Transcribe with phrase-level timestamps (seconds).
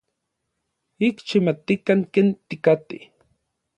[1.07, 3.03] Ik xikmatikan ken tikatej.